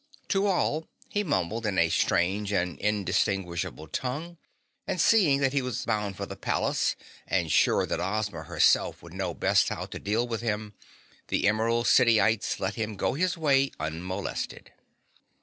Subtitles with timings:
[0.29, 4.39] To all he mumbled in a strange and indistinguishable tongue
[4.87, 6.95] and seeing that he was bound for the palace,
[7.27, 10.73] and sure that Ozma herself would know best how to deal with him,
[11.27, 14.71] the Emerald City ites let him go his way unmolested.